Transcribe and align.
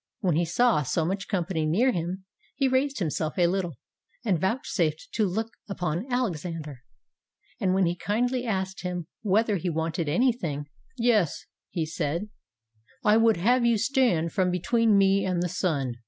When 0.21 0.35
he 0.35 0.45
saw 0.45 0.81
so 0.81 1.05
much 1.05 1.27
company 1.27 1.63
near 1.63 1.91
him, 1.91 2.25
he 2.55 2.67
raised 2.67 2.97
himself 2.97 3.37
a 3.37 3.45
little, 3.45 3.77
and 4.25 4.41
vouch 4.41 4.67
safed 4.67 5.09
to 5.11 5.27
look 5.27 5.51
upon 5.69 6.11
Alexander; 6.11 6.79
and 7.59 7.75
when 7.75 7.85
he 7.85 7.95
kindly 7.95 8.43
asked 8.43 8.81
him 8.81 9.05
whether 9.21 9.57
he 9.57 9.69
wanted 9.69 10.09
any 10.09 10.33
thing, 10.33 10.65
"Yes," 10.97 11.45
said 11.83 12.21
he, 12.23 12.29
"I 13.05 13.17
192 13.17 13.21
ALEXANDER 13.21 13.21
THE 13.21 13.21
GREAT 13.21 13.23
would 13.23 13.37
have 13.37 13.63
you 13.67 13.77
stand 13.77 14.33
from 14.33 14.49
between 14.49 14.97
me 14.97 15.23
and 15.23 15.43
the 15.43 15.47
sun." 15.49 15.93